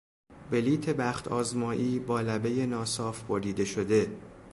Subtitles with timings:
[0.51, 4.17] بلیط بخت آزمایی با لبهی ناصاف بریده شده